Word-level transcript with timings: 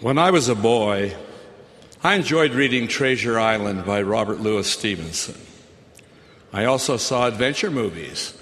When 0.00 0.18
I 0.18 0.30
was 0.30 0.50
a 0.50 0.54
boy, 0.54 1.16
I 2.04 2.16
enjoyed 2.16 2.52
reading 2.52 2.86
Treasure 2.86 3.38
Island 3.38 3.86
by 3.86 4.02
Robert 4.02 4.40
Louis 4.40 4.70
Stevenson. 4.70 5.40
I 6.52 6.66
also 6.66 6.98
saw 6.98 7.26
adventure 7.26 7.70
movies 7.70 8.36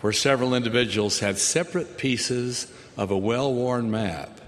where 0.00 0.14
several 0.14 0.54
individuals 0.54 1.18
had 1.18 1.36
separate 1.36 1.98
pieces 1.98 2.72
of 2.96 3.10
a 3.10 3.18
well 3.18 3.52
worn 3.52 3.90
map 3.90 4.40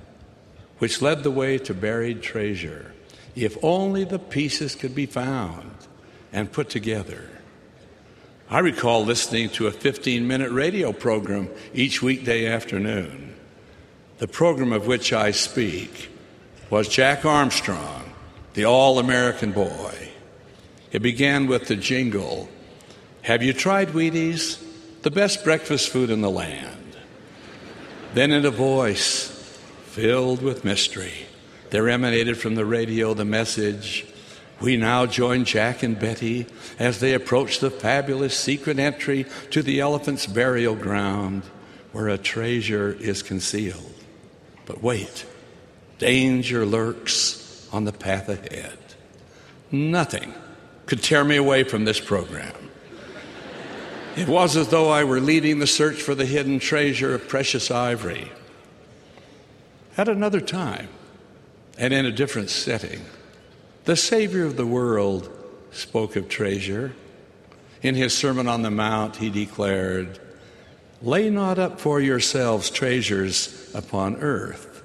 which 0.79 1.02
led 1.02 1.24
the 1.24 1.30
way 1.30 1.58
to 1.58 1.74
buried 1.74 2.22
treasure, 2.22 2.95
if 3.34 3.62
only 3.62 4.04
the 4.04 4.18
pieces 4.18 4.75
could 4.75 4.95
be 4.95 5.04
found 5.04 5.70
and 6.32 6.52
put 6.52 6.70
together. 6.70 7.29
I 8.48 8.61
recall 8.61 9.04
listening 9.04 9.50
to 9.50 9.66
a 9.66 9.73
15 9.73 10.27
minute 10.27 10.50
radio 10.52 10.95
program 10.95 11.50
each 11.75 12.00
weekday 12.00 12.46
afternoon. 12.46 13.34
The 14.16 14.29
program 14.29 14.72
of 14.72 14.86
which 14.86 15.12
I 15.12 15.32
speak 15.32 16.12
was 16.68 16.88
Jack 16.88 17.25
Armstrong, 17.25 18.12
the 18.54 18.64
All 18.64 18.98
American 18.98 19.52
Boy. 19.52 20.11
It 20.90 21.00
began 21.00 21.46
with 21.46 21.68
the 21.68 21.76
jingle 21.76 22.48
Have 23.22 23.43
you 23.43 23.52
tried 23.52 23.88
Wheaties? 23.88 24.62
The 25.02 25.10
best 25.10 25.44
breakfast 25.44 25.90
food 25.90 26.10
in 26.10 26.21
the 26.21 26.30
land. 26.30 26.96
Then, 28.14 28.32
in 28.32 28.44
a 28.44 28.50
voice 28.50 29.29
filled 29.84 30.43
with 30.43 30.64
mystery, 30.64 31.26
there 31.71 31.88
emanated 31.88 32.38
from 32.38 32.55
the 32.55 32.64
radio 32.64 33.14
the 33.14 33.24
message 33.24 34.06
we 34.60 34.77
now 34.77 35.06
join 35.06 35.44
Jack 35.44 35.83
and 35.83 35.98
Betty 35.98 36.46
as 36.78 36.98
they 36.98 37.12
approach 37.12 37.60
the 37.60 37.70
fabulous 37.70 38.36
secret 38.36 38.78
entry 38.78 39.27
to 39.50 39.62
the 39.62 39.80
elephant's 39.80 40.27
burial 40.27 40.74
ground 40.74 41.42
where 41.92 42.08
a 42.08 42.19
treasure 42.19 42.96
is 42.98 43.22
concealed. 43.22 43.92
But 44.64 44.83
wait, 44.83 45.26
danger 45.98 46.66
lurks 46.66 47.69
on 47.72 47.84
the 47.84 47.92
path 47.92 48.28
ahead. 48.28 48.78
Nothing 49.70 50.33
could 50.86 51.03
tear 51.03 51.25
me 51.25 51.36
away 51.36 51.64
from 51.64 51.84
this 51.84 52.00
program. 52.00 52.55
It 54.16 54.28
was 54.28 54.56
as 54.56 54.69
though 54.69 54.88
I 54.88 55.05
were 55.05 55.20
leading 55.20 55.58
the 55.58 55.66
search 55.66 56.00
for 56.00 56.14
the 56.14 56.25
hidden 56.25 56.58
treasure 56.58 57.14
of 57.14 57.28
precious 57.28 57.70
ivory. 57.70 58.33
At 59.98 60.08
another 60.08 60.41
time, 60.41 60.88
and 61.77 61.92
in 61.92 62.06
a 62.06 62.12
different 62.12 62.48
setting, 62.48 63.03
the 63.84 63.97
Savior 63.97 64.44
of 64.44 64.56
the 64.56 64.66
world 64.66 65.31
spoke 65.70 66.16
of 66.16 66.28
treasure. 66.28 66.94
In 67.83 67.94
his 67.94 68.16
Sermon 68.16 68.48
on 68.48 68.62
the 68.62 68.70
Mount, 68.70 69.16
he 69.16 69.28
declared, 69.28 70.19
Lay 71.03 71.28
not 71.28 71.58
up 71.58 71.78
for 71.78 72.00
yourselves 72.00 72.70
treasures 72.70 73.70
upon 73.75 74.16
earth, 74.16 74.75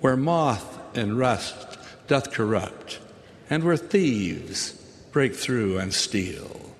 where 0.00 0.16
moth 0.16 0.78
and 0.96 1.18
rust 1.18 1.78
doth 2.06 2.32
corrupt, 2.32 2.98
and 3.50 3.64
where 3.64 3.76
thieves 3.76 4.72
break 5.12 5.34
through 5.34 5.78
and 5.78 5.92
steal. 5.92 6.74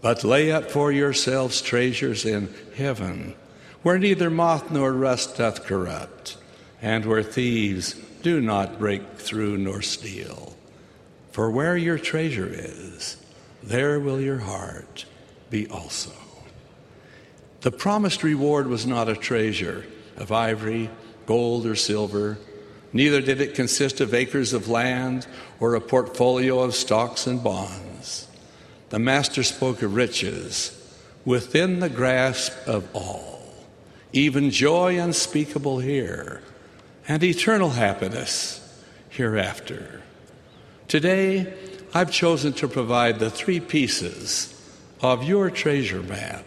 But 0.00 0.24
lay 0.24 0.50
up 0.50 0.70
for 0.70 0.90
yourselves 0.90 1.60
treasures 1.60 2.24
in 2.24 2.52
heaven, 2.74 3.34
where 3.82 3.98
neither 3.98 4.30
moth 4.30 4.70
nor 4.70 4.92
rust 4.92 5.36
doth 5.36 5.64
corrupt, 5.64 6.36
and 6.82 7.04
where 7.04 7.22
thieves 7.22 7.94
do 8.22 8.40
not 8.40 8.78
break 8.78 9.02
through 9.16 9.58
nor 9.58 9.82
steal. 9.82 10.56
For 11.32 11.50
where 11.50 11.76
your 11.76 11.98
treasure 11.98 12.48
is, 12.50 13.16
there 13.62 14.00
will 14.00 14.20
your 14.20 14.38
heart 14.38 15.04
be 15.50 15.66
also. 15.68 16.12
The 17.60 17.70
promised 17.70 18.22
reward 18.22 18.66
was 18.66 18.86
not 18.86 19.08
a 19.08 19.16
treasure 19.16 19.84
of 20.16 20.32
ivory, 20.32 20.90
gold, 21.26 21.66
or 21.66 21.76
silver. 21.76 22.38
Neither 22.92 23.20
did 23.20 23.40
it 23.40 23.54
consist 23.54 24.00
of 24.00 24.14
acres 24.14 24.52
of 24.52 24.68
land 24.68 25.26
or 25.60 25.74
a 25.74 25.80
portfolio 25.80 26.60
of 26.60 26.74
stocks 26.74 27.26
and 27.26 27.42
bonds. 27.42 28.26
The 28.90 28.98
Master 28.98 29.42
spoke 29.42 29.82
of 29.82 29.94
riches 29.94 30.76
within 31.24 31.80
the 31.80 31.88
grasp 31.88 32.52
of 32.66 32.88
all, 32.94 33.54
even 34.12 34.50
joy 34.50 34.98
unspeakable 34.98 35.78
here, 35.78 36.42
and 37.06 37.22
eternal 37.22 37.70
happiness 37.70 38.56
hereafter. 39.10 40.02
Today, 40.88 41.52
I've 41.94 42.10
chosen 42.10 42.52
to 42.54 42.68
provide 42.68 43.18
the 43.18 43.30
three 43.30 43.60
pieces 43.60 44.54
of 45.00 45.24
your 45.24 45.50
treasure 45.50 46.02
map 46.02 46.44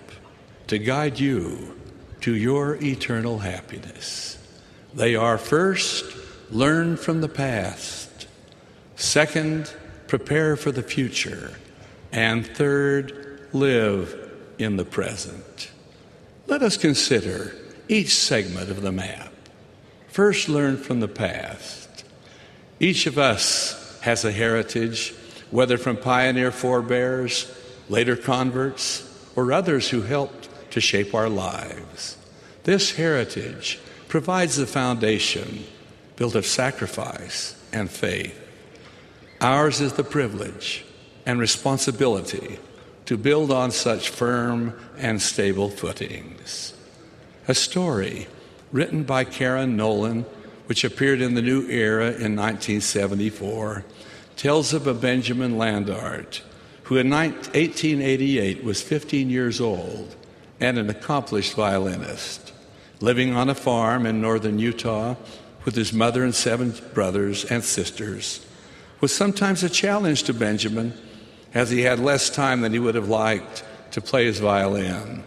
to 0.67 0.77
guide 0.77 1.19
you 1.19 1.77
to 2.21 2.35
your 2.35 2.75
eternal 2.81 3.39
happiness. 3.39 4.37
They 4.93 5.15
are 5.15 5.39
first, 5.39 6.05
learn 6.51 6.97
from 6.97 7.21
the 7.21 7.29
past, 7.29 8.27
second, 8.95 9.73
prepare 10.07 10.55
for 10.55 10.71
the 10.71 10.83
future, 10.83 11.53
and 12.11 12.45
third, 12.45 13.49
live 13.53 14.31
in 14.59 14.77
the 14.77 14.85
present. 14.85 15.71
Let 16.45 16.61
us 16.61 16.77
consider 16.77 17.55
each 17.87 18.13
segment 18.13 18.69
of 18.69 18.83
the 18.83 18.91
map. 18.91 19.33
First, 20.09 20.47
learn 20.47 20.77
from 20.77 20.99
the 20.99 21.07
past. 21.07 22.05
Each 22.79 23.07
of 23.07 23.17
us 23.17 23.99
has 24.01 24.23
a 24.23 24.31
heritage, 24.31 25.15
whether 25.49 25.79
from 25.79 25.97
pioneer 25.97 26.51
forebears, 26.51 27.51
later 27.89 28.15
converts, 28.15 29.09
or 29.35 29.51
others 29.51 29.89
who 29.89 30.01
helped 30.01 30.49
to 30.71 30.79
shape 30.79 31.15
our 31.15 31.29
lives. 31.29 32.15
This 32.63 32.91
heritage 32.95 33.79
provides 34.13 34.57
the 34.57 34.67
foundation 34.67 35.63
built 36.17 36.35
of 36.35 36.45
sacrifice 36.45 37.59
and 37.71 37.89
faith. 37.89 38.39
Ours 39.41 39.81
is 39.81 39.93
the 39.93 40.03
privilege 40.03 40.85
and 41.25 41.39
responsibility 41.39 42.59
to 43.07 43.17
build 43.17 43.49
on 43.49 43.71
such 43.71 44.09
firm 44.09 44.71
and 44.99 45.19
stable 45.19 45.67
footings. 45.67 46.75
A 47.47 47.55
story 47.55 48.27
written 48.71 49.01
by 49.01 49.23
Karen 49.23 49.75
Nolan 49.75 50.27
which 50.67 50.83
appeared 50.83 51.19
in 51.19 51.33
the 51.33 51.41
New 51.41 51.67
Era 51.67 52.09
in 52.09 52.35
1974, 52.35 53.83
tells 54.35 54.75
of 54.75 54.85
a 54.85 54.93
Benjamin 54.93 55.55
Landart 55.55 56.41
who 56.83 56.97
in 56.97 57.09
1888 57.09 58.63
was 58.63 58.79
15 58.79 59.31
years 59.31 59.59
old 59.59 60.15
and 60.59 60.77
an 60.77 60.91
accomplished 60.91 61.55
violinist, 61.55 62.52
living 63.03 63.35
on 63.35 63.49
a 63.49 63.55
farm 63.55 64.05
in 64.05 64.21
northern 64.21 64.57
Utah 64.59 65.15
with 65.65 65.75
his 65.75 65.91
mother 65.91 66.23
and 66.23 66.33
seven 66.33 66.73
brothers 66.93 67.43
and 67.43 67.61
sisters, 67.61 68.45
was 69.01 69.13
sometimes 69.13 69.61
a 69.61 69.69
challenge 69.69 70.23
to 70.23 70.33
Benjamin 70.33 70.93
as 71.53 71.69
he 71.69 71.81
had 71.81 71.99
less 71.99 72.29
time 72.29 72.61
than 72.61 72.71
he 72.71 72.79
would 72.79 72.95
have 72.95 73.09
liked 73.09 73.65
to 73.91 73.99
play 73.99 74.23
his 74.23 74.39
violin. 74.39 75.21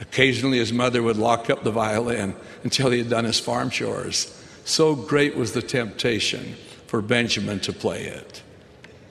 Occasionally, 0.00 0.58
his 0.58 0.72
mother 0.72 1.02
would 1.02 1.16
lock 1.16 1.48
up 1.48 1.64
the 1.64 1.70
violin 1.70 2.36
until 2.62 2.90
he 2.90 2.98
had 2.98 3.08
done 3.08 3.24
his 3.24 3.40
farm 3.40 3.70
chores 3.70 4.38
so 4.66 4.94
great 4.94 5.34
was 5.34 5.52
the 5.52 5.62
temptation 5.62 6.56
for 6.86 7.00
Benjamin 7.00 7.60
to 7.60 7.72
play 7.72 8.04
it. 8.04 8.42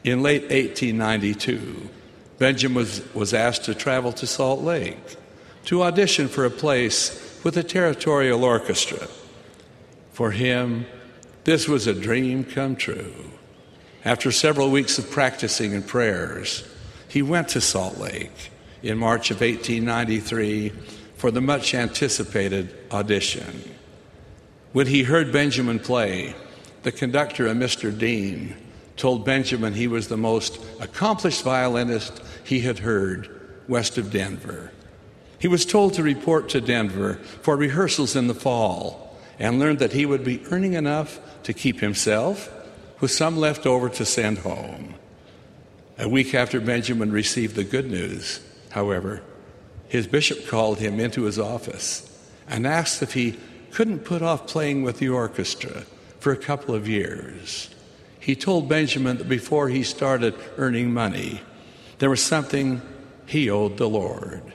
In 0.03 0.22
late 0.22 0.44
1892, 0.44 1.90
Benjamin 2.38 2.75
was, 2.75 3.13
was 3.16 3.34
asked 3.34 3.66
to 3.66 3.73
travel 3.75 4.12
to 4.13 4.28
Salt 4.28 4.62
Lake 4.62 5.18
to 5.66 5.84
audition 5.84 6.28
for 6.28 6.46
a 6.46 6.52
place 6.52 7.33
with 7.44 7.58
a 7.58 7.64
territorial 7.64 8.44
orchestra. 8.44 9.08
For 10.14 10.31
him, 10.31 10.86
this 11.44 11.68
was 11.68 11.88
a 11.88 11.94
dream 11.94 12.44
come 12.44 12.76
true. 12.76 13.14
After 14.06 14.31
several 14.31 14.70
weeks 14.70 14.98
of 14.98 15.09
practicing 15.12 15.74
and 15.74 15.86
prayers, 15.86 16.68
he 17.08 17.22
went 17.22 17.50
to 17.50 17.62
Salt 17.62 17.98
Lake 17.98 18.52
in 18.82 18.98
March 18.98 19.32
of 19.32 19.42
1893 19.42 20.72
for 21.16 21.32
the 21.32 21.42
much 21.42 21.74
anticipated 21.74 22.76
audition. 22.92 23.64
When 24.73 24.88
he 24.88 25.03
heard 25.03 25.32
Benjamin 25.32 25.79
play, 25.79 26.35
the 26.84 26.91
conductor, 26.91 27.47
a 27.47 27.53
Mr. 27.53 27.97
Dean, 27.97 28.56
told 28.97 29.26
Benjamin 29.26 29.73
he 29.73 29.88
was 29.88 30.08
the 30.08 30.17
most 30.17 30.59
accomplished 30.79 31.44
violinist 31.44 32.22
he 32.44 32.59
had 32.59 32.79
heard 32.79 33.29
west 33.67 33.97
of 33.97 34.12
Denver. 34.12 34.72
He 35.43 35.49
was 35.49 35.66
told 35.66 35.95
to 35.95 36.03
report 36.03 36.47
to 36.49 36.61
Denver 36.61 37.16
for 37.41 37.57
rehearsals 37.57 38.16
in 38.16 38.28
the 38.28 38.34
fall 38.34 39.13
and 39.37 39.59
learned 39.59 39.79
that 39.79 39.91
he 39.91 40.05
would 40.05 40.23
be 40.23 40.41
earning 40.49 40.72
enough 40.72 41.19
to 41.43 41.51
keep 41.51 41.81
himself 41.81 42.49
with 43.01 43.11
some 43.11 43.35
left 43.35 43.66
over 43.66 43.90
to 43.90 44.05
send 44.05 44.37
home. 44.37 44.95
A 45.99 46.07
week 46.07 46.34
after 46.34 46.61
Benjamin 46.61 47.11
received 47.11 47.57
the 47.57 47.66
good 47.66 47.91
news, 47.91 48.40
however, 48.69 49.22
his 49.90 50.07
bishop 50.07 50.47
called 50.47 50.79
him 50.79 50.97
into 51.01 51.23
his 51.23 51.37
office 51.37 52.09
and 52.47 52.66
asked 52.66 53.03
if 53.03 53.13
he 53.13 53.37
couldn't 53.72 54.05
put 54.05 54.22
off 54.22 54.47
playing 54.47 54.84
with 54.84 54.99
the 54.99 55.09
orchestra 55.09 55.84
for 56.22 56.31
a 56.31 56.37
couple 56.37 56.73
of 56.73 56.87
years. 56.87 57.69
He 58.17 58.37
told 58.37 58.69
Benjamin 58.69 59.17
that 59.17 59.28
before 59.28 59.67
he 59.67 59.84
started 59.84 60.35
earning 60.55 60.93
money, 60.93 61.41
there 61.99 62.09
was 62.09 62.23
something 62.23 62.81
he 63.25 63.49
owed 63.49 63.75
the 63.75 63.90
Lord. 63.90 64.53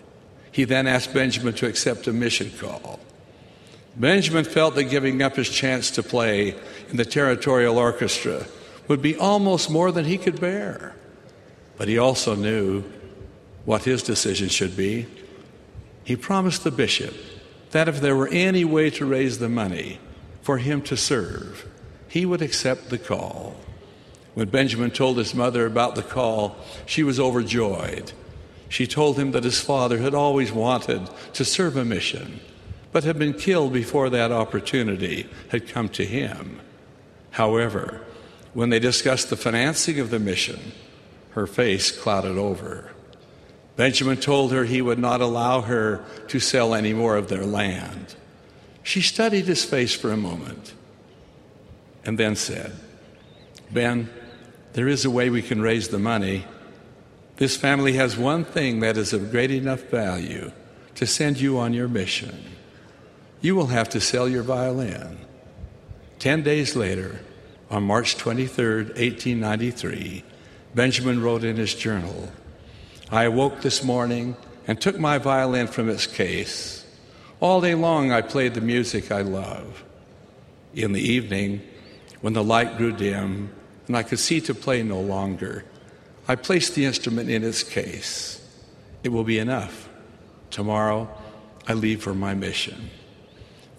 He 0.58 0.64
then 0.64 0.88
asked 0.88 1.14
Benjamin 1.14 1.54
to 1.54 1.68
accept 1.68 2.08
a 2.08 2.12
mission 2.12 2.50
call. 2.58 2.98
Benjamin 3.94 4.42
felt 4.42 4.74
that 4.74 4.90
giving 4.90 5.22
up 5.22 5.36
his 5.36 5.48
chance 5.48 5.92
to 5.92 6.02
play 6.02 6.56
in 6.90 6.96
the 6.96 7.04
territorial 7.04 7.78
orchestra 7.78 8.44
would 8.88 9.00
be 9.00 9.14
almost 9.14 9.70
more 9.70 9.92
than 9.92 10.04
he 10.04 10.18
could 10.18 10.40
bear. 10.40 10.96
But 11.76 11.86
he 11.86 11.96
also 11.96 12.34
knew 12.34 12.82
what 13.66 13.84
his 13.84 14.02
decision 14.02 14.48
should 14.48 14.76
be. 14.76 15.06
He 16.02 16.16
promised 16.16 16.64
the 16.64 16.72
bishop 16.72 17.14
that 17.70 17.86
if 17.86 18.00
there 18.00 18.16
were 18.16 18.26
any 18.26 18.64
way 18.64 18.90
to 18.90 19.06
raise 19.06 19.38
the 19.38 19.48
money 19.48 20.00
for 20.42 20.58
him 20.58 20.82
to 20.82 20.96
serve, 20.96 21.68
he 22.08 22.26
would 22.26 22.42
accept 22.42 22.90
the 22.90 22.98
call. 22.98 23.54
When 24.34 24.48
Benjamin 24.48 24.90
told 24.90 25.18
his 25.18 25.36
mother 25.36 25.66
about 25.66 25.94
the 25.94 26.02
call, 26.02 26.56
she 26.84 27.04
was 27.04 27.20
overjoyed. 27.20 28.12
She 28.68 28.86
told 28.86 29.18
him 29.18 29.32
that 29.32 29.44
his 29.44 29.60
father 29.60 29.98
had 29.98 30.14
always 30.14 30.52
wanted 30.52 31.08
to 31.32 31.44
serve 31.44 31.76
a 31.76 31.84
mission, 31.84 32.40
but 32.92 33.04
had 33.04 33.18
been 33.18 33.34
killed 33.34 33.72
before 33.72 34.10
that 34.10 34.32
opportunity 34.32 35.28
had 35.48 35.68
come 35.68 35.88
to 35.90 36.04
him. 36.04 36.60
However, 37.32 38.02
when 38.54 38.70
they 38.70 38.78
discussed 38.78 39.30
the 39.30 39.36
financing 39.36 40.00
of 40.00 40.10
the 40.10 40.18
mission, 40.18 40.72
her 41.30 41.46
face 41.46 41.90
clouded 41.90 42.36
over. 42.36 42.90
Benjamin 43.76 44.16
told 44.16 44.50
her 44.50 44.64
he 44.64 44.82
would 44.82 44.98
not 44.98 45.20
allow 45.20 45.60
her 45.60 46.04
to 46.26 46.40
sell 46.40 46.74
any 46.74 46.92
more 46.92 47.16
of 47.16 47.28
their 47.28 47.46
land. 47.46 48.16
She 48.82 49.00
studied 49.00 49.44
his 49.44 49.64
face 49.64 49.94
for 49.94 50.10
a 50.10 50.16
moment 50.16 50.74
and 52.04 52.18
then 52.18 52.34
said, 52.34 52.72
Ben, 53.70 54.10
there 54.72 54.88
is 54.88 55.04
a 55.04 55.10
way 55.10 55.30
we 55.30 55.42
can 55.42 55.62
raise 55.62 55.88
the 55.88 55.98
money. 55.98 56.44
This 57.38 57.56
family 57.56 57.92
has 57.92 58.16
one 58.16 58.44
thing 58.44 58.80
that 58.80 58.96
is 58.96 59.12
of 59.12 59.30
great 59.30 59.52
enough 59.52 59.82
value 59.82 60.50
to 60.96 61.06
send 61.06 61.40
you 61.40 61.56
on 61.58 61.72
your 61.72 61.86
mission. 61.86 62.36
You 63.40 63.54
will 63.54 63.68
have 63.68 63.88
to 63.90 64.00
sell 64.00 64.28
your 64.28 64.42
violin. 64.42 65.18
Ten 66.18 66.42
days 66.42 66.74
later, 66.74 67.20
on 67.70 67.84
March 67.84 68.16
23, 68.16 68.76
1893, 68.76 70.24
Benjamin 70.74 71.22
wrote 71.22 71.44
in 71.44 71.56
his 71.56 71.74
journal 71.74 72.32
I 73.10 73.24
awoke 73.24 73.62
this 73.62 73.84
morning 73.84 74.36
and 74.66 74.80
took 74.80 74.98
my 74.98 75.18
violin 75.18 75.68
from 75.68 75.88
its 75.88 76.06
case. 76.06 76.84
All 77.40 77.60
day 77.60 77.76
long 77.76 78.10
I 78.10 78.20
played 78.20 78.54
the 78.54 78.60
music 78.60 79.12
I 79.12 79.22
love. 79.22 79.84
In 80.74 80.92
the 80.92 81.00
evening, 81.00 81.62
when 82.20 82.32
the 82.32 82.42
light 82.42 82.76
grew 82.76 82.92
dim 82.92 83.50
and 83.86 83.96
I 83.96 84.02
could 84.02 84.18
see 84.18 84.40
to 84.42 84.54
play 84.54 84.82
no 84.82 85.00
longer, 85.00 85.64
I 86.28 86.36
placed 86.36 86.74
the 86.74 86.84
instrument 86.84 87.30
in 87.30 87.42
its 87.42 87.62
case. 87.62 88.46
It 89.02 89.08
will 89.08 89.24
be 89.24 89.38
enough. 89.38 89.88
Tomorrow, 90.50 91.08
I 91.66 91.72
leave 91.72 92.02
for 92.02 92.14
my 92.14 92.34
mission. 92.34 92.90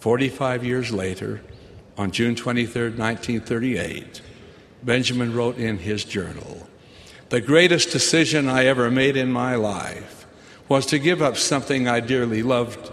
45 0.00 0.64
years 0.64 0.90
later, 0.90 1.42
on 1.96 2.10
June 2.10 2.34
23, 2.34 2.82
1938, 2.82 4.20
Benjamin 4.82 5.32
wrote 5.32 5.58
in 5.58 5.78
his 5.78 6.04
journal 6.04 6.66
The 7.28 7.40
greatest 7.40 7.90
decision 7.90 8.48
I 8.48 8.64
ever 8.64 8.90
made 8.90 9.16
in 9.16 9.30
my 9.30 9.54
life 9.54 10.26
was 10.68 10.86
to 10.86 10.98
give 10.98 11.22
up 11.22 11.36
something 11.36 11.86
I 11.86 12.00
dearly 12.00 12.42
loved 12.42 12.90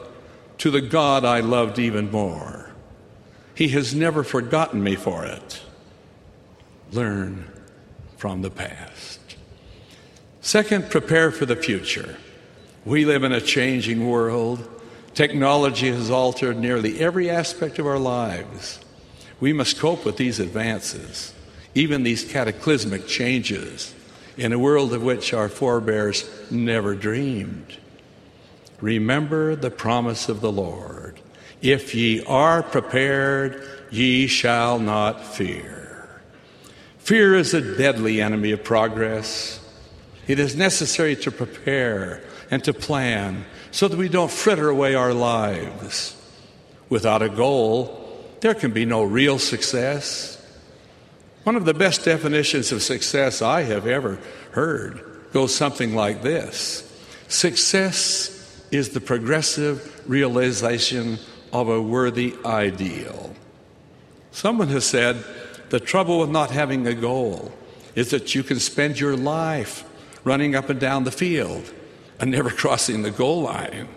to 0.59 0.69
the 0.69 0.81
God 0.81 1.23
I 1.25 1.39
loved 1.39 1.79
even 1.79 2.11
more. 2.11 2.71
He 3.55 3.69
has 3.69 3.95
never 3.95 4.23
forgotten 4.23 4.83
me 4.83 4.95
for 4.95 5.25
it. 5.25 5.61
Learn 6.91 7.47
from 8.17 8.41
the 8.41 8.51
past. 8.51 9.16
Second, 10.47 10.89
prepare 10.89 11.29
for 11.29 11.45
the 11.45 11.57
future. 11.57 12.15
We 12.85 13.03
live 13.03 13.25
in 13.25 13.33
a 13.33 13.41
changing 13.41 14.07
world. 14.07 14.65
Technology 15.13 15.91
has 15.91 16.09
altered 16.09 16.57
nearly 16.57 17.01
every 17.01 17.29
aspect 17.29 17.79
of 17.79 17.85
our 17.85 17.99
lives. 17.99 18.79
We 19.41 19.51
must 19.51 19.77
cope 19.77 20.05
with 20.05 20.15
these 20.15 20.39
advances, 20.39 21.33
even 21.75 22.03
these 22.03 22.23
cataclysmic 22.23 23.07
changes, 23.07 23.93
in 24.37 24.53
a 24.53 24.57
world 24.57 24.93
of 24.93 25.03
which 25.03 25.33
our 25.33 25.49
forebears 25.49 26.23
never 26.49 26.95
dreamed. 26.95 27.75
Remember 28.79 29.53
the 29.53 29.69
promise 29.69 30.29
of 30.29 30.39
the 30.39 30.51
Lord 30.51 31.19
If 31.61 31.93
ye 31.93 32.23
are 32.23 32.63
prepared, 32.63 33.67
ye 33.91 34.27
shall 34.27 34.79
not 34.79 35.25
fear. 35.25 36.21
Fear 36.99 37.35
is 37.35 37.53
a 37.53 37.77
deadly 37.77 38.21
enemy 38.21 38.51
of 38.51 38.63
progress. 38.63 39.59
It 40.27 40.39
is 40.39 40.55
necessary 40.55 41.15
to 41.17 41.31
prepare 41.31 42.21
and 42.51 42.63
to 42.65 42.73
plan 42.73 43.45
so 43.71 43.87
that 43.87 43.97
we 43.97 44.09
don't 44.09 44.31
fritter 44.31 44.69
away 44.69 44.95
our 44.95 45.13
lives. 45.13 46.15
Without 46.89 47.21
a 47.21 47.29
goal, 47.29 48.03
there 48.41 48.53
can 48.53 48.71
be 48.71 48.85
no 48.85 49.03
real 49.03 49.39
success. 49.39 50.33
One 51.43 51.55
of 51.55 51.65
the 51.65 51.73
best 51.73 52.03
definitions 52.03 52.71
of 52.71 52.81
success 52.81 53.41
I 53.41 53.63
have 53.63 53.87
ever 53.87 54.19
heard 54.51 55.01
goes 55.31 55.55
something 55.55 55.95
like 55.95 56.21
this 56.21 56.83
Success 57.29 58.65
is 58.71 58.89
the 58.89 59.01
progressive 59.01 60.03
realization 60.09 61.19
of 61.53 61.69
a 61.69 61.81
worthy 61.81 62.35
ideal. 62.45 63.33
Someone 64.31 64.67
has 64.69 64.85
said 64.85 65.23
the 65.69 65.79
trouble 65.79 66.19
with 66.19 66.29
not 66.29 66.51
having 66.51 66.85
a 66.85 66.93
goal 66.93 67.51
is 67.95 68.11
that 68.11 68.35
you 68.35 68.43
can 68.43 68.59
spend 68.59 68.99
your 68.99 69.17
life 69.17 69.83
running 70.27 70.55
up 70.55 70.69
and 70.69 70.79
down 70.79 71.05
the 71.05 71.11
field 71.11 71.73
and 72.19 72.29
never 72.29 72.49
crossing 72.61 73.01
the 73.01 73.11
goal 73.11 73.41
line. 73.43 73.87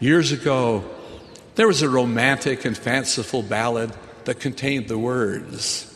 Years 0.00 0.32
ago, 0.32 0.84
there 1.54 1.68
was 1.68 1.82
a 1.82 1.88
romantic 1.88 2.64
and 2.64 2.76
fanciful 2.76 3.42
ballad 3.42 3.92
that 4.24 4.40
contained 4.40 4.88
the 4.88 4.98
words 4.98 5.90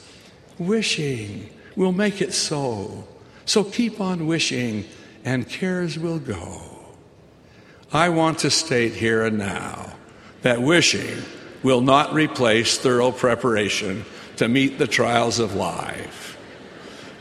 Wishing 0.58 1.50
will 1.76 1.92
make 1.92 2.20
it 2.20 2.32
so, 2.34 3.06
so 3.44 3.62
keep 3.62 4.00
on 4.00 4.26
wishing, 4.26 4.84
and 5.24 5.48
cares 5.48 5.98
will 5.98 6.18
go. 6.18 6.60
I 7.92 8.08
want 8.08 8.40
to 8.40 8.50
state 8.50 8.92
here 8.92 9.24
and 9.24 9.38
now 9.38 9.94
that 10.42 10.60
wishing 10.60 11.22
will 11.62 11.80
not 11.80 12.12
replace 12.12 12.76
thorough 12.78 13.12
preparation 13.12 14.04
to 14.36 14.48
meet 14.48 14.78
the 14.78 14.86
trials 14.86 15.38
of 15.38 15.54
life. 15.54 16.37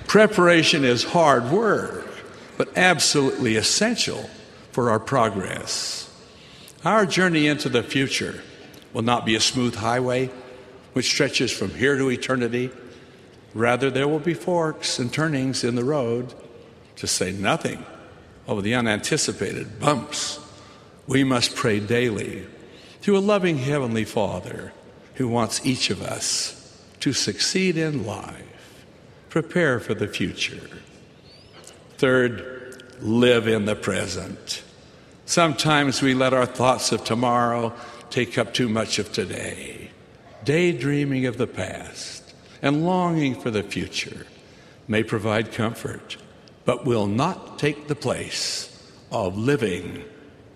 Preparation 0.08 0.86
is 0.86 1.04
hard 1.04 1.52
work, 1.52 2.08
but 2.58 2.78
absolutely 2.78 3.56
essential 3.56 4.30
for 4.72 4.90
our 4.90 5.00
progress. 5.00 6.10
Our 6.86 7.06
journey 7.06 7.48
into 7.48 7.70
the 7.70 7.84
future 7.84 8.42
will 8.94 9.02
not 9.02 9.26
be 9.26 9.36
a 9.36 9.42
smooth 9.42 9.76
highway 9.76 10.30
which 10.94 11.06
stretches 11.06 11.52
from 11.52 11.72
here 11.72 11.98
to 11.98 12.10
eternity. 12.10 12.72
Rather, 13.54 13.90
there 13.90 14.08
will 14.08 14.20
be 14.20 14.34
forks 14.34 14.98
and 14.98 15.14
turnings 15.14 15.64
in 15.64 15.76
the 15.76 15.84
road, 15.84 16.34
to 16.96 17.06
say 17.06 17.32
nothing 17.32 17.86
of 18.48 18.64
the 18.64 18.74
unanticipated 18.74 19.80
bumps. 19.80 20.40
We 21.06 21.24
must 21.24 21.56
pray 21.56 21.80
daily 21.80 22.48
to 23.04 23.18
a 23.18 23.20
loving 23.20 23.58
Heavenly 23.58 24.06
Father 24.06 24.74
who 25.16 25.28
wants 25.28 25.66
each 25.66 25.90
of 25.90 26.02
us 26.02 26.82
to 27.02 27.14
succeed 27.14 27.78
in 27.78 28.06
life, 28.06 28.47
prepare 29.30 29.80
for 29.80 29.94
the 29.94 30.08
future. 30.08 30.70
Third, 31.98 32.84
live 33.02 33.48
in 33.48 33.66
the 33.66 33.76
present. 33.76 34.64
Sometimes 35.26 36.02
we 36.02 36.14
let 36.14 36.34
our 36.34 36.46
thoughts 36.46 36.92
of 36.92 37.04
tomorrow 37.04 37.74
take 38.10 38.38
up 38.38 38.54
too 38.54 38.70
much 38.70 39.00
of 39.00 39.12
today. 39.12 39.92
Daydreaming 40.44 41.26
of 41.26 41.38
the 41.38 41.48
past 41.48 42.34
and 42.62 42.86
longing 42.86 43.40
for 43.40 43.52
the 43.52 43.64
future 43.64 44.26
may 44.88 45.04
provide 45.04 45.52
comfort, 45.52 46.18
but 46.66 46.86
will 46.86 47.08
not 47.08 47.60
take 47.60 47.88
the 47.88 47.96
place 47.96 48.92
of 49.12 49.38
living 49.38 50.04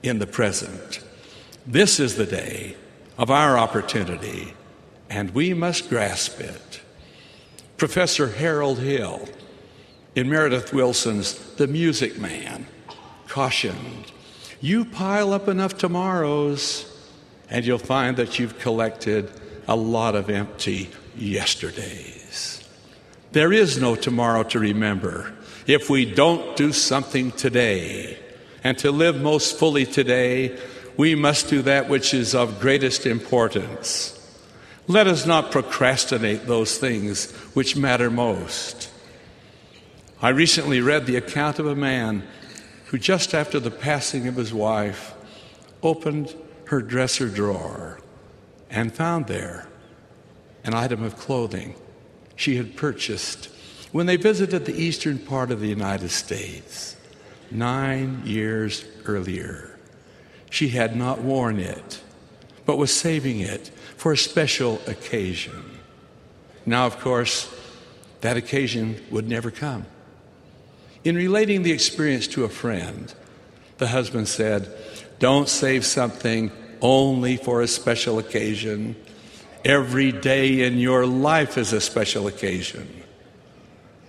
in 0.03 0.19
the 0.19 0.27
present. 0.27 1.01
This 1.65 1.99
is 1.99 2.15
the 2.15 2.25
day 2.25 2.75
of 3.17 3.29
our 3.29 3.57
opportunity, 3.57 4.53
and 5.09 5.33
we 5.33 5.53
must 5.53 5.89
grasp 5.89 6.39
it. 6.39 6.80
Professor 7.81 8.27
Harold 8.27 8.77
Hill, 8.77 9.27
in 10.13 10.29
Meredith 10.29 10.71
Willson's 10.71 11.33
The 11.55 11.65
Music 11.65 12.19
Man, 12.19 12.67
cautioned 13.27 14.11
you 14.61 14.85
pile 14.85 15.33
up 15.33 15.47
enough 15.47 15.79
tomorrows, 15.79 16.85
and 17.49 17.65
you'll 17.65 17.79
find 17.79 18.17
that 18.17 18.37
you've 18.37 18.59
collected 18.59 19.31
a 19.67 19.75
lot 19.75 20.13
of 20.13 20.29
empty 20.29 20.91
yesterdays. 21.17 22.63
There 23.31 23.51
is 23.51 23.81
no 23.81 23.95
tomorrow 23.95 24.43
to 24.43 24.59
remember 24.59 25.33
if 25.65 25.89
we 25.89 26.05
don't 26.05 26.55
do 26.55 26.71
something 26.73 27.31
today. 27.31 28.19
And 28.63 28.77
to 28.77 28.91
live 28.91 29.19
most 29.19 29.57
fully 29.57 29.87
today, 29.87 30.55
we 30.97 31.15
must 31.15 31.49
do 31.49 31.63
that 31.63 31.89
which 31.89 32.13
is 32.13 32.35
of 32.35 32.59
greatest 32.59 33.07
importance. 33.07 34.20
Let 34.87 35.07
us 35.07 35.25
not 35.25 35.51
procrastinate 35.51 36.47
those 36.47 36.77
things 36.77 37.31
which 37.53 37.75
matter 37.75 38.09
most. 38.09 38.89
I 40.21 40.29
recently 40.29 40.81
read 40.81 41.05
the 41.05 41.15
account 41.15 41.59
of 41.59 41.67
a 41.67 41.75
man 41.75 42.23
who, 42.85 42.97
just 42.97 43.33
after 43.33 43.59
the 43.59 43.71
passing 43.71 44.27
of 44.27 44.35
his 44.35 44.53
wife, 44.53 45.13
opened 45.81 46.35
her 46.65 46.81
dresser 46.81 47.27
drawer 47.27 47.99
and 48.69 48.93
found 48.93 49.27
there 49.27 49.67
an 50.63 50.73
item 50.73 51.03
of 51.03 51.17
clothing 51.17 51.75
she 52.35 52.57
had 52.57 52.75
purchased 52.75 53.49
when 53.91 54.05
they 54.05 54.15
visited 54.15 54.65
the 54.65 54.81
eastern 54.81 55.19
part 55.19 55.51
of 55.51 55.59
the 55.59 55.67
United 55.67 56.09
States 56.09 56.95
nine 57.49 58.21
years 58.25 58.85
earlier. 59.05 59.77
She 60.49 60.69
had 60.69 60.95
not 60.95 61.21
worn 61.21 61.59
it, 61.59 62.01
but 62.65 62.77
was 62.77 62.93
saving 62.93 63.39
it 63.39 63.71
for 64.01 64.13
a 64.13 64.17
special 64.17 64.81
occasion. 64.87 65.63
Now, 66.65 66.87
of 66.87 66.99
course, 67.01 67.53
that 68.21 68.35
occasion 68.35 68.99
would 69.11 69.29
never 69.29 69.51
come. 69.51 69.85
In 71.03 71.15
relating 71.15 71.61
the 71.61 71.71
experience 71.71 72.25
to 72.29 72.43
a 72.43 72.49
friend, 72.49 73.13
the 73.77 73.85
husband 73.85 74.27
said, 74.27 74.75
Don't 75.19 75.47
save 75.47 75.85
something 75.85 76.51
only 76.81 77.37
for 77.37 77.61
a 77.61 77.67
special 77.67 78.17
occasion. 78.17 78.95
Every 79.63 80.11
day 80.11 80.61
in 80.61 80.79
your 80.79 81.05
life 81.05 81.55
is 81.55 81.71
a 81.71 81.79
special 81.79 82.25
occasion. 82.25 83.03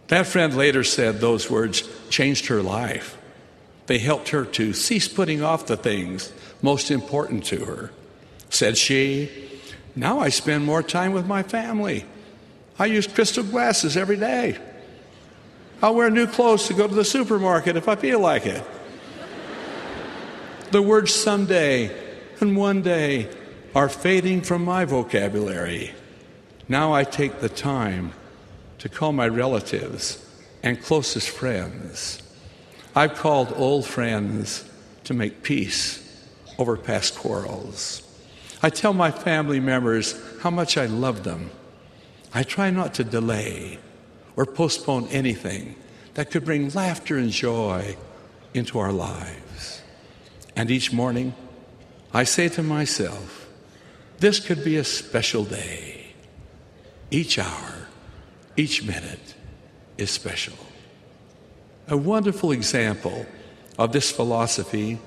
That 0.09 0.27
friend 0.27 0.57
later 0.57 0.85
said 0.85 1.21
those 1.21 1.51
words 1.51 1.87
changed 2.09 2.47
her 2.47 2.63
life. 2.63 3.19
They 3.89 3.99
helped 3.99 4.31
her 4.31 4.47
to 4.47 4.73
cease 4.73 5.07
putting 5.07 5.43
off 5.43 5.67
the 5.67 5.77
things 5.77 6.33
most 6.63 6.91
important 6.91 7.45
to 7.45 7.67
her. 7.67 7.93
Said 8.49 8.79
she, 8.79 9.51
Now 9.95 10.21
I 10.21 10.31
spend 10.31 10.65
more 10.65 10.83
time 10.83 11.13
with 11.13 11.27
my 11.27 11.43
family. 11.43 12.07
I 12.79 12.87
use 12.87 13.07
crystal 13.07 13.45
glasses 13.45 13.97
every 13.97 14.17
day. 14.17 14.59
I'll 15.83 15.95
wear 15.95 16.11
new 16.11 16.27
clothes 16.27 16.69
to 16.69 16.75
go 16.75 16.87
to 16.87 16.95
the 16.95 17.05
supermarket 17.05 17.77
if 17.77 17.89
I 17.89 17.97
feel 17.97 18.21
like 18.21 18.47
it. 18.47 18.65
the 20.71 20.81
words 20.81 21.13
someday 21.13 21.95
and 22.41 22.57
one 22.57 22.83
day 22.83 23.29
are 23.75 23.89
fading 23.89 24.43
from 24.43 24.65
my 24.65 24.85
vocabulary. 24.85 25.93
Now 26.69 26.93
I 26.93 27.05
take 27.05 27.41
the 27.41 27.49
time 27.49 28.13
to 28.79 28.89
call 28.89 29.13
my 29.13 29.29
relatives 29.29 30.25
and 30.63 30.83
closest 30.83 31.29
friends. 31.29 32.23
I've 32.95 33.15
called 33.15 33.53
old 33.57 33.87
friends 33.87 34.65
to 35.05 35.15
make 35.15 35.43
peace 35.43 35.99
over 36.59 36.77
past 36.77 37.17
quarrels. 37.17 38.03
I 38.63 38.71
tell 38.71 38.93
my 38.93 39.11
family 39.11 39.59
members 39.59 40.15
how 40.41 40.51
much 40.51 40.77
I 40.77 40.87
love 40.87 41.25
them. 41.25 41.51
I 42.33 42.45
try 42.45 42.71
not 42.71 42.95
to 42.95 43.05
delay 43.05 43.79
or 44.37 44.47
postpone 44.47 45.09
anything 45.09 45.75
that 46.15 46.31
could 46.31 46.45
bring 46.45 46.71
laughter 46.71 47.17
and 47.17 47.31
joy 47.31 47.97
into 48.55 48.79
our 48.79 48.93
lives. 48.93 49.83
And 50.55 50.71
each 50.71 50.93
morning, 50.93 51.35
I 52.15 52.25
say 52.25 52.49
to 52.51 52.63
myself, 52.63 53.49
this 54.19 54.39
could 54.39 54.65
be 54.65 54.77
a 54.77 54.85
special 54.85 55.45
day. 55.45 56.13
Each 57.11 57.39
hour, 57.39 57.89
each 58.57 58.85
minute 58.85 59.35
is 59.99 60.11
special. 60.11 60.55
A 61.89 61.97
wonderful 61.97 62.53
example 62.53 63.27
of 63.79 63.93
this 63.93 64.13
philosophy 64.13 64.99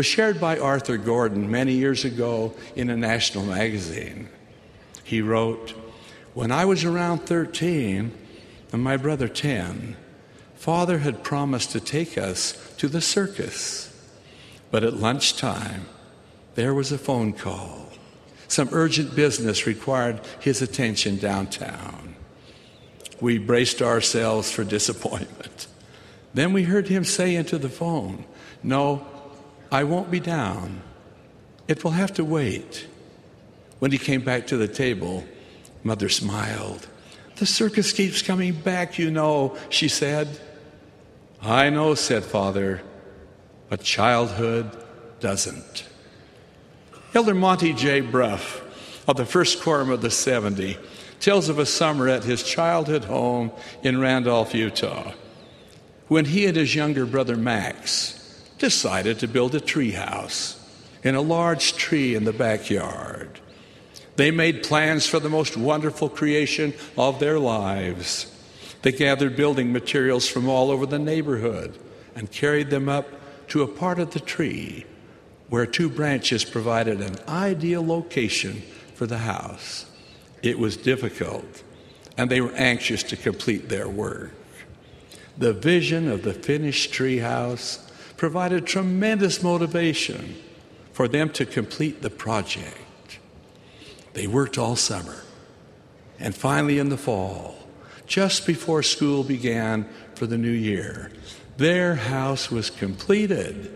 was 0.00 0.06
shared 0.06 0.40
by 0.40 0.58
Arthur 0.58 0.96
Gordon 0.96 1.50
many 1.50 1.74
years 1.74 2.06
ago 2.06 2.54
in 2.74 2.88
a 2.88 2.96
national 2.96 3.44
magazine. 3.44 4.30
He 5.04 5.20
wrote, 5.20 5.74
When 6.32 6.50
I 6.50 6.64
was 6.64 6.84
around 6.84 7.26
13 7.26 8.10
and 8.72 8.82
my 8.82 8.96
brother 8.96 9.28
10, 9.28 9.98
Father 10.54 11.00
had 11.00 11.22
promised 11.22 11.72
to 11.72 11.80
take 11.80 12.16
us 12.16 12.54
to 12.78 12.88
the 12.88 13.02
circus. 13.02 13.94
But 14.70 14.84
at 14.84 14.94
lunchtime, 14.94 15.84
there 16.54 16.72
was 16.72 16.90
a 16.92 16.96
phone 16.96 17.34
call. 17.34 17.90
Some 18.48 18.70
urgent 18.72 19.14
business 19.14 19.66
required 19.66 20.22
his 20.40 20.62
attention 20.62 21.18
downtown. 21.18 22.14
We 23.20 23.36
braced 23.36 23.82
ourselves 23.82 24.50
for 24.50 24.64
disappointment. 24.64 25.66
Then 26.32 26.54
we 26.54 26.62
heard 26.62 26.88
him 26.88 27.04
say 27.04 27.34
into 27.34 27.58
the 27.58 27.68
phone, 27.68 28.24
No, 28.62 29.06
I 29.70 29.84
won't 29.84 30.10
be 30.10 30.20
down. 30.20 30.82
It 31.68 31.84
will 31.84 31.92
have 31.92 32.12
to 32.14 32.24
wait. 32.24 32.86
When 33.78 33.92
he 33.92 33.98
came 33.98 34.22
back 34.22 34.48
to 34.48 34.56
the 34.56 34.68
table, 34.68 35.24
Mother 35.84 36.08
smiled. 36.08 36.88
The 37.36 37.46
circus 37.46 37.92
keeps 37.92 38.20
coming 38.20 38.52
back, 38.52 38.98
you 38.98 39.10
know, 39.10 39.56
she 39.70 39.88
said. 39.88 40.38
I 41.40 41.70
know, 41.70 41.94
said 41.94 42.24
Father, 42.24 42.82
but 43.68 43.82
childhood 43.82 44.76
doesn't. 45.20 45.86
Elder 47.14 47.34
Monte 47.34 47.72
J. 47.72 48.00
Brough 48.00 48.40
of 49.08 49.16
the 49.16 49.24
First 49.24 49.62
Quorum 49.62 49.90
of 49.90 50.02
the 50.02 50.10
70 50.10 50.76
tells 51.20 51.48
of 51.48 51.58
a 51.58 51.66
summer 51.66 52.08
at 52.08 52.24
his 52.24 52.42
childhood 52.42 53.04
home 53.04 53.52
in 53.82 54.00
Randolph, 54.00 54.54
Utah, 54.54 55.12
when 56.08 56.24
he 56.24 56.46
and 56.46 56.56
his 56.56 56.74
younger 56.74 57.06
brother 57.06 57.36
Max 57.36 58.19
decided 58.60 59.18
to 59.18 59.26
build 59.26 59.54
a 59.54 59.60
tree 59.60 59.90
house 59.90 60.56
in 61.02 61.16
a 61.16 61.20
large 61.20 61.74
tree 61.74 62.14
in 62.14 62.24
the 62.24 62.32
backyard. 62.32 63.40
They 64.16 64.30
made 64.30 64.62
plans 64.62 65.06
for 65.06 65.18
the 65.18 65.30
most 65.30 65.56
wonderful 65.56 66.08
creation 66.08 66.74
of 66.96 67.18
their 67.18 67.38
lives. 67.38 68.32
They 68.82 68.92
gathered 68.92 69.34
building 69.34 69.72
materials 69.72 70.28
from 70.28 70.48
all 70.48 70.70
over 70.70 70.86
the 70.86 70.98
neighborhood 70.98 71.78
and 72.14 72.30
carried 72.30 72.70
them 72.70 72.88
up 72.88 73.08
to 73.48 73.62
a 73.62 73.68
part 73.68 73.98
of 73.98 74.10
the 74.12 74.20
tree 74.20 74.84
where 75.48 75.66
two 75.66 75.88
branches 75.88 76.44
provided 76.44 77.00
an 77.00 77.16
ideal 77.28 77.84
location 77.84 78.62
for 78.94 79.06
the 79.06 79.18
house. 79.18 79.86
It 80.42 80.58
was 80.58 80.76
difficult, 80.76 81.62
and 82.16 82.30
they 82.30 82.40
were 82.40 82.52
anxious 82.52 83.02
to 83.04 83.16
complete 83.16 83.68
their 83.68 83.88
work. 83.88 84.32
The 85.36 85.52
vision 85.52 86.08
of 86.08 86.22
the 86.22 86.34
finished 86.34 86.92
treehouse 86.92 87.89
provided 88.20 88.66
tremendous 88.66 89.42
motivation 89.42 90.36
for 90.92 91.08
them 91.08 91.30
to 91.30 91.46
complete 91.46 92.02
the 92.02 92.10
project. 92.10 93.18
They 94.12 94.26
worked 94.26 94.58
all 94.58 94.76
summer. 94.76 95.22
And 96.18 96.34
finally, 96.34 96.78
in 96.78 96.90
the 96.90 96.98
fall, 96.98 97.54
just 98.06 98.46
before 98.46 98.82
school 98.82 99.24
began 99.24 99.88
for 100.16 100.26
the 100.26 100.36
new 100.36 100.50
year, 100.50 101.10
their 101.56 101.94
house 101.94 102.50
was 102.50 102.68
completed. 102.68 103.74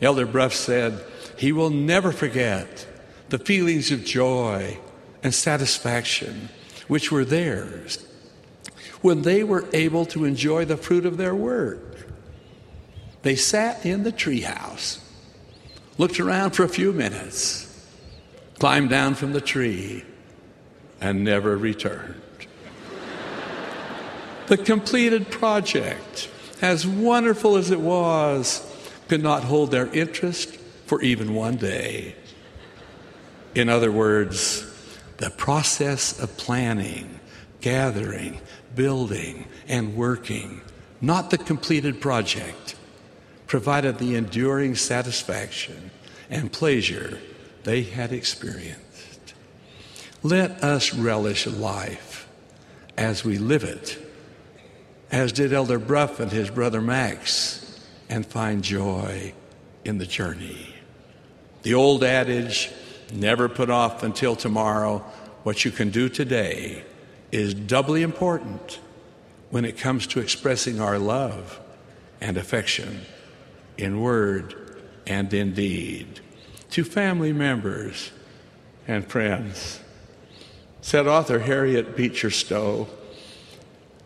Elder 0.00 0.24
Brough 0.24 0.48
said 0.48 1.04
he 1.36 1.52
will 1.52 1.68
never 1.68 2.12
forget 2.12 2.86
the 3.28 3.38
feelings 3.38 3.92
of 3.92 4.06
joy 4.06 4.78
and 5.22 5.34
satisfaction 5.34 6.48
which 6.88 7.12
were 7.12 7.26
theirs 7.26 8.06
when 9.02 9.20
they 9.20 9.44
were 9.44 9.66
able 9.74 10.06
to 10.06 10.24
enjoy 10.24 10.64
the 10.64 10.78
fruit 10.78 11.04
of 11.04 11.18
their 11.18 11.34
work. 11.34 11.95
They 13.26 13.34
sat 13.34 13.84
in 13.84 14.04
the 14.04 14.12
treehouse, 14.12 15.00
looked 15.98 16.20
around 16.20 16.52
for 16.52 16.62
a 16.62 16.68
few 16.68 16.92
minutes, 16.92 17.66
climbed 18.60 18.88
down 18.90 19.16
from 19.16 19.32
the 19.32 19.40
tree, 19.40 20.04
and 21.00 21.24
never 21.24 21.56
returned. 21.56 22.22
the 24.46 24.56
completed 24.56 25.28
project, 25.28 26.30
as 26.62 26.86
wonderful 26.86 27.56
as 27.56 27.72
it 27.72 27.80
was, 27.80 28.64
could 29.08 29.24
not 29.24 29.42
hold 29.42 29.72
their 29.72 29.88
interest 29.88 30.54
for 30.86 31.02
even 31.02 31.34
one 31.34 31.56
day. 31.56 32.14
In 33.56 33.68
other 33.68 33.90
words, 33.90 34.64
the 35.16 35.30
process 35.30 36.16
of 36.20 36.36
planning, 36.36 37.18
gathering, 37.60 38.38
building, 38.76 39.48
and 39.66 39.96
working, 39.96 40.60
not 41.00 41.30
the 41.30 41.38
completed 41.38 42.00
project, 42.00 42.75
provided 43.46 43.98
the 43.98 44.14
enduring 44.14 44.74
satisfaction 44.74 45.90
and 46.30 46.52
pleasure 46.52 47.18
they 47.64 47.82
had 47.82 48.12
experienced. 48.12 49.34
Let 50.22 50.62
us 50.64 50.94
relish 50.94 51.46
life 51.46 52.28
as 52.96 53.24
we 53.24 53.38
live 53.38 53.64
it, 53.64 53.98
as 55.10 55.32
did 55.32 55.52
Elder 55.52 55.78
Brough 55.78 56.16
and 56.18 56.32
his 56.32 56.50
brother 56.50 56.80
Max, 56.80 57.80
and 58.08 58.26
find 58.26 58.62
joy 58.62 59.32
in 59.84 59.98
the 59.98 60.06
journey. 60.06 60.74
The 61.62 61.74
old 61.74 62.02
adage, 62.02 62.70
never 63.12 63.48
put 63.48 63.70
off 63.70 64.02
until 64.02 64.34
tomorrow 64.34 64.98
what 65.42 65.64
you 65.64 65.70
can 65.70 65.90
do 65.90 66.08
today, 66.08 66.84
is 67.30 67.54
doubly 67.54 68.02
important 68.02 68.80
when 69.50 69.64
it 69.64 69.78
comes 69.78 70.06
to 70.08 70.20
expressing 70.20 70.80
our 70.80 70.98
love 70.98 71.60
and 72.20 72.36
affection 72.36 73.00
in 73.78 74.00
word 74.00 74.54
and 75.06 75.32
in 75.32 75.54
deed. 75.54 76.20
To 76.70 76.84
family 76.84 77.32
members 77.32 78.10
and 78.88 79.06
friends, 79.06 79.80
said 80.80 81.06
author 81.06 81.40
Harriet 81.40 81.96
Beecher 81.96 82.30
Stowe, 82.30 82.88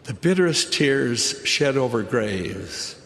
the 0.05 0.15
bitterest 0.15 0.73
tears 0.73 1.41
shed 1.45 1.77
over 1.77 2.03
graves 2.03 2.97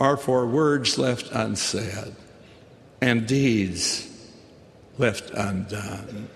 are 0.00 0.16
for 0.16 0.46
words 0.46 0.98
left 0.98 1.30
unsaid 1.32 2.14
and 3.00 3.26
deeds 3.26 4.08
left 4.98 5.30
undone. 5.30 6.28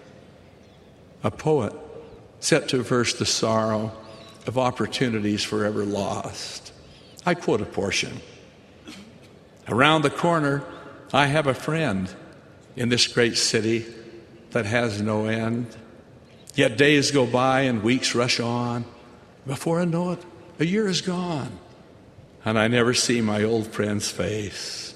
a 1.22 1.30
poet 1.30 1.72
set 2.40 2.68
to 2.68 2.82
verse 2.82 3.14
the 3.14 3.26
sorrow 3.26 3.92
of 4.46 4.56
opportunities 4.56 5.44
forever 5.44 5.84
lost. 5.84 6.72
I 7.26 7.34
quote 7.34 7.60
a 7.60 7.66
portion. 7.66 8.20
Around 9.70 10.02
the 10.02 10.10
corner, 10.10 10.64
I 11.12 11.26
have 11.26 11.46
a 11.46 11.54
friend 11.54 12.12
in 12.74 12.88
this 12.88 13.06
great 13.06 13.38
city 13.38 13.86
that 14.50 14.66
has 14.66 15.00
no 15.00 15.26
end. 15.26 15.76
Yet 16.56 16.76
days 16.76 17.12
go 17.12 17.24
by 17.24 17.62
and 17.62 17.84
weeks 17.84 18.12
rush 18.16 18.40
on. 18.40 18.84
Before 19.46 19.80
I 19.80 19.84
know 19.84 20.10
it, 20.10 20.18
a 20.58 20.66
year 20.66 20.88
is 20.88 21.00
gone, 21.00 21.56
and 22.44 22.58
I 22.58 22.66
never 22.66 22.92
see 22.92 23.20
my 23.20 23.44
old 23.44 23.68
friend's 23.68 24.10
face. 24.10 24.92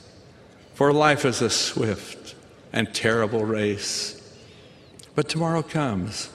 For 0.74 0.92
life 0.92 1.24
is 1.24 1.40
a 1.40 1.50
swift 1.50 2.34
and 2.72 2.92
terrible 2.92 3.44
race. 3.44 4.20
But 5.14 5.28
tomorrow 5.28 5.62
comes, 5.62 6.30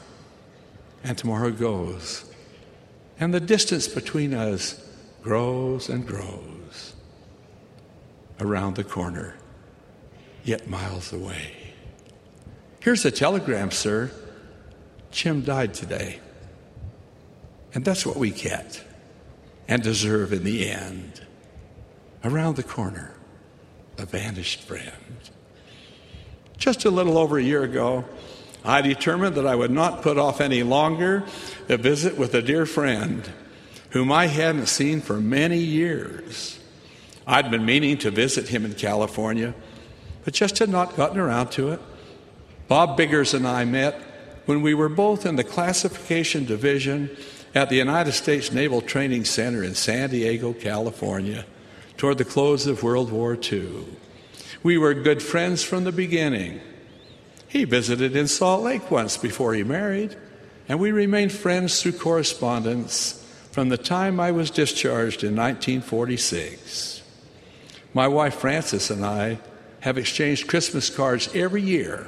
and 1.04 1.18
tomorrow 1.18 1.52
goes, 1.52 2.24
and 3.20 3.34
the 3.34 3.42
distance 3.42 3.90
between 3.90 4.34
us 4.34 4.82
grows 5.22 5.90
and 5.90 6.08
grows 6.08 6.59
around 8.40 8.76
the 8.76 8.84
corner, 8.84 9.36
yet 10.44 10.70
miles 10.70 11.12
away. 11.14 11.54
Here's 12.80 13.04
a 13.06 13.12
telegram, 13.12 13.72
sir. 13.72 14.12
Jim 15.12 15.42
died 15.42 15.74
today. 15.74 16.20
And 17.74 17.86
that's 17.86 18.06
what 18.06 18.16
we 18.16 18.32
get 18.32 18.84
and 19.68 19.84
deserve 19.84 20.34
in 20.34 20.44
the 20.44 20.70
end. 20.70 21.22
Around 22.24 22.56
the 22.56 22.64
corner, 22.64 23.14
a 23.98 24.06
vanished 24.06 24.62
friend. 24.62 24.94
Just 26.58 26.86
a 26.86 26.90
little 26.90 27.18
over 27.18 27.38
a 27.38 27.44
year 27.44 27.64
ago, 27.64 28.06
I 28.66 28.82
determined 28.82 29.36
that 29.36 29.48
I 29.48 29.56
would 29.56 29.72
not 29.72 30.02
put 30.02 30.18
off 30.18 30.42
any 30.42 30.64
longer 30.64 31.24
a 31.70 31.78
visit 31.78 32.18
with 32.18 32.34
a 32.34 32.42
dear 32.42 32.66
friend 32.66 33.30
whom 33.92 34.12
I 34.12 34.28
hadn't 34.28 34.68
seen 34.68 35.02
for 35.02 35.20
many 35.20 35.60
years. 35.60 36.59
I'd 37.28 37.52
been 37.52 37.66
meaning 37.66 37.98
to 38.00 38.12
visit 38.12 38.50
him 38.50 38.66
in 38.66 38.74
California, 38.74 39.54
but 40.26 40.34
just 40.34 40.60
had 40.60 40.70
not 40.70 40.96
gotten 40.96 41.20
around 41.20 41.52
to 41.52 41.72
it. 41.72 41.80
Bob 42.68 42.98
Biggers 42.98 43.34
and 43.34 43.48
I 43.48 43.66
met 43.66 44.00
when 44.46 44.62
we 44.62 44.74
were 44.74 44.90
both 44.90 45.26
in 45.26 45.36
the 45.36 45.44
classification 45.44 46.46
division 46.46 47.16
at 47.54 47.70
the 47.70 47.76
United 47.76 48.12
States 48.14 48.52
Naval 48.52 48.82
Training 48.82 49.26
Center 49.26 49.64
in 49.64 49.76
San 49.76 50.10
Diego, 50.10 50.54
California, 50.54 51.46
toward 51.98 52.18
the 52.18 52.26
close 52.26 52.68
of 52.68 52.84
World 52.84 53.12
War 53.12 53.38
II. 53.40 53.86
We 54.62 54.78
were 54.78 54.94
good 54.94 55.22
friends 55.22 55.64
from 55.64 55.84
the 55.84 55.92
beginning. 55.92 56.62
He 57.48 57.64
visited 57.64 58.16
in 58.16 58.28
Salt 58.28 58.64
Lake 58.64 58.92
once 58.92 59.18
before 59.18 59.54
he 59.54 59.64
married, 59.64 60.16
and 60.68 60.80
we 60.80 60.92
remained 60.92 61.32
friends 61.32 61.82
through 61.82 61.94
correspondence 61.94 63.26
from 63.52 63.70
the 63.70 63.78
time 63.78 64.20
I 64.20 64.32
was 64.32 64.52
discharged 64.52 65.24
in 65.24 65.36
1946. 65.36 66.99
My 67.94 68.08
wife 68.08 68.36
Frances 68.36 68.92
and 68.92 69.04
I 69.04 69.40
have 69.82 69.98
exchanged 69.98 70.48
Christmas 70.48 70.90
cards 70.90 71.30
every 71.34 71.62
year 71.62 72.08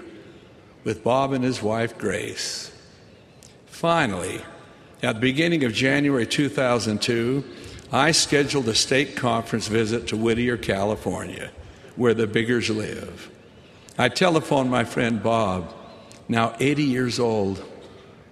with 0.84 1.04
Bob 1.04 1.34
and 1.34 1.44
his 1.44 1.62
wife 1.62 1.98
Grace. 1.98 2.72
Finally, 3.68 4.42
at 5.02 5.16
the 5.16 5.22
beginning 5.22 5.64
of 5.64 5.74
January 5.74 6.28
2002, 6.28 7.44
I 7.92 8.12
scheduled 8.12 8.68
a 8.68 8.76
state 8.76 9.16
conference 9.16 9.68
visit 9.68 10.08
to 10.08 10.18
Whittier, 10.18 10.58
California, 10.58 11.52
where 11.96 12.14
the 12.14 12.28
Biggers 12.28 12.70
live. 12.70 13.30
I 13.98 14.10
telephoned 14.10 14.70
my 14.70 14.84
friend 14.84 15.22
Bob, 15.22 15.74
now 16.30 16.56
80 16.60 16.84
years 16.84 17.20
old, 17.20 17.64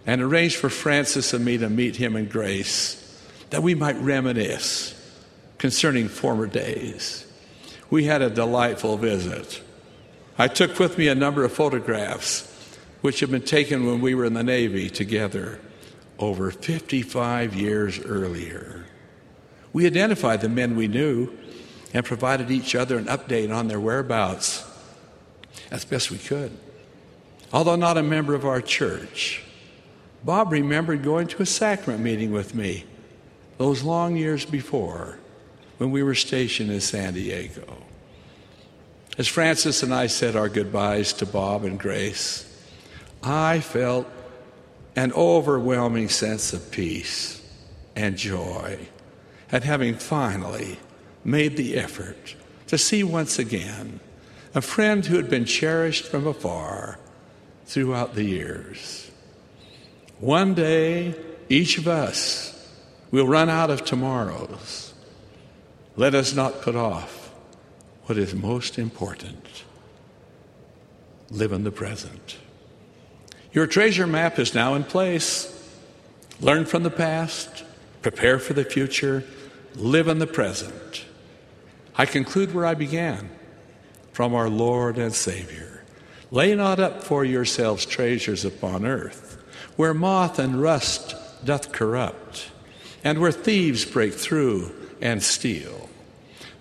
and 0.05 0.21
arranged 0.21 0.55
for 0.55 0.69
Frances 0.69 1.33
and 1.33 1.43
me 1.43 1.57
to 1.57 1.69
meet 1.69 1.95
him 1.95 2.15
and 2.15 2.29
Grace 2.29 2.95
that 3.49 3.63
we 3.63 3.73
might 3.73 3.97
reminisce 3.97 4.93
concerning 5.57 6.07
former 6.07 6.45
days. 6.45 7.25
We 7.89 8.03
had 8.05 8.21
a 8.21 8.29
delightful 8.29 8.97
visit. 8.97 9.61
I 10.37 10.47
took 10.47 10.77
with 10.79 10.97
me 10.97 11.07
a 11.07 11.15
number 11.15 11.43
of 11.43 11.51
photographs 11.51 12.45
which 13.01 13.21
had 13.21 13.31
been 13.31 13.41
taken 13.41 13.85
when 13.85 14.01
we 14.01 14.13
were 14.13 14.25
in 14.25 14.33
the 14.33 14.43
Navy 14.43 14.89
together 14.89 15.59
over 16.17 16.51
55 16.51 17.55
years 17.55 17.99
earlier. 17.99 18.85
We 19.71 19.85
identified 19.85 20.41
the 20.41 20.49
men 20.49 20.75
we 20.75 20.87
knew 20.87 21.35
and 21.93 22.05
provided 22.05 22.51
each 22.51 22.75
other 22.75 22.97
an 22.97 23.05
update 23.05 23.53
on 23.53 23.67
their 23.67 23.79
whereabouts 23.79 24.65
as 25.71 25.85
best 25.85 26.11
we 26.11 26.17
could. 26.17 26.55
Although 27.51 27.75
not 27.75 27.97
a 27.97 28.03
member 28.03 28.35
of 28.35 28.45
our 28.45 28.61
church, 28.61 29.43
Bob 30.23 30.51
remembered 30.51 31.03
going 31.03 31.27
to 31.27 31.41
a 31.41 31.45
sacrament 31.45 32.03
meeting 32.03 32.31
with 32.31 32.53
me 32.53 32.85
those 33.57 33.83
long 33.83 34.15
years 34.15 34.45
before 34.45 35.17
when 35.79 35.91
we 35.91 36.03
were 36.03 36.13
stationed 36.13 36.69
in 36.69 36.81
San 36.81 37.13
Diego. 37.13 37.63
As 39.17 39.27
Frances 39.27 39.81
and 39.81 39.93
I 39.93 40.07
said 40.07 40.35
our 40.35 40.49
goodbyes 40.49 41.13
to 41.13 41.25
Bob 41.25 41.63
and 41.63 41.79
Grace, 41.79 42.45
I 43.23 43.61
felt 43.61 44.05
an 44.95 45.13
overwhelming 45.13 46.09
sense 46.09 46.53
of 46.53 46.71
peace 46.71 47.41
and 47.95 48.17
joy 48.17 48.77
at 49.51 49.63
having 49.63 49.95
finally 49.95 50.77
made 51.23 51.57
the 51.57 51.77
effort 51.77 52.35
to 52.67 52.77
see 52.77 53.03
once 53.03 53.39
again 53.39 53.99
a 54.53 54.61
friend 54.61 55.05
who 55.05 55.15
had 55.15 55.29
been 55.29 55.45
cherished 55.45 56.05
from 56.05 56.27
afar 56.27 56.99
throughout 57.65 58.15
the 58.15 58.23
years. 58.23 59.09
One 60.19 60.53
day, 60.53 61.15
each 61.47 61.77
of 61.77 61.87
us 61.87 62.69
will 63.11 63.27
run 63.27 63.49
out 63.49 63.69
of 63.69 63.85
tomorrows. 63.85 64.88
Let 65.99 66.15
us 66.15 66.33
not 66.33 66.61
put 66.61 66.77
off 66.77 67.33
what 68.05 68.17
is 68.17 68.33
most 68.33 68.79
important. 68.79 69.65
Live 71.29 71.51
in 71.51 71.65
the 71.65 71.73
present. 71.73 72.37
Your 73.51 73.67
treasure 73.67 74.07
map 74.07 74.39
is 74.39 74.55
now 74.55 74.75
in 74.75 74.85
place. 74.85 75.53
Learn 76.39 76.63
from 76.63 76.83
the 76.83 76.89
past, 76.89 77.65
prepare 78.01 78.39
for 78.39 78.53
the 78.53 78.63
future, 78.63 79.25
live 79.75 80.07
in 80.07 80.19
the 80.19 80.25
present. 80.25 81.03
I 81.97 82.05
conclude 82.05 82.53
where 82.55 82.65
I 82.65 82.75
began 82.75 83.29
from 84.13 84.33
our 84.33 84.49
Lord 84.49 84.97
and 84.97 85.13
Savior. 85.13 85.83
Lay 86.31 86.55
not 86.55 86.79
up 86.79 87.03
for 87.03 87.25
yourselves 87.25 87.85
treasures 87.85 88.45
upon 88.45 88.85
earth, 88.85 89.37
where 89.75 89.93
moth 89.93 90.39
and 90.39 90.61
rust 90.61 91.13
doth 91.43 91.73
corrupt, 91.73 92.51
and 93.03 93.19
where 93.19 93.33
thieves 93.33 93.83
break 93.83 94.13
through 94.13 94.73
and 95.01 95.21
steal. 95.21 95.88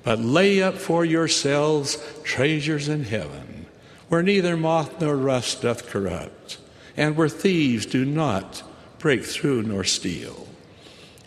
But 0.03 0.21
lay 0.21 0.63
up 0.63 0.75
for 0.77 1.05
yourselves 1.05 1.99
treasures 2.23 2.89
in 2.89 3.05
heaven, 3.05 3.67
where 4.09 4.23
neither 4.23 4.57
moth 4.57 5.01
nor 5.01 5.17
rust 5.17 5.63
doth 5.63 5.89
corrupt 5.89 6.59
and 6.99 7.17
where 7.17 7.29
thieves 7.29 7.87
do 7.87 8.05
not 8.05 8.63
break 8.99 9.25
through 9.25 9.63
nor 9.63 9.85
steal. 9.85 10.49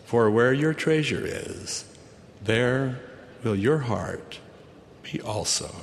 For 0.04 0.30
where 0.30 0.52
your 0.52 0.74
treasure 0.74 1.24
is, 1.26 1.86
there 2.44 3.00
will 3.44 3.56
your 3.56 3.80
heart 3.80 4.40
be 5.02 5.22
also. 5.22 5.74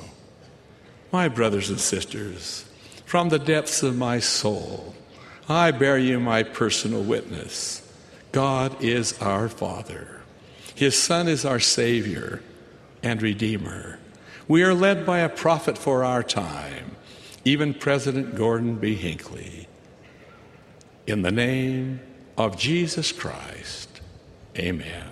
My 1.10 1.28
brothers 1.28 1.70
and 1.70 1.80
sisters, 1.80 2.66
from 3.06 3.30
the 3.30 3.38
depths 3.38 3.82
of 3.82 3.96
my 3.96 4.18
soul, 4.18 4.94
I 5.48 5.70
bear 5.70 5.96
you 5.96 6.20
my 6.20 6.42
personal 6.42 7.02
witness. 7.02 7.82
God 8.32 8.84
is 8.84 9.18
our 9.22 9.48
Father. 9.48 10.20
His 10.74 11.02
Son 11.02 11.26
is 11.26 11.46
our 11.46 11.60
Savior 11.60 12.42
and 13.08 13.22
Redeemer. 13.22 13.98
We 14.46 14.62
are 14.62 14.74
led 14.74 15.06
by 15.06 15.20
a 15.20 15.30
prophet 15.30 15.78
for 15.78 16.04
our 16.04 16.22
time, 16.22 16.94
even 17.42 17.72
President 17.72 18.34
Gordon 18.34 18.76
B. 18.76 18.94
Hinckley. 18.94 19.66
In 21.06 21.22
the 21.22 21.32
name 21.32 22.00
of 22.36 22.58
Jesus 22.58 23.10
Christ, 23.10 24.02
amen. 24.58 25.07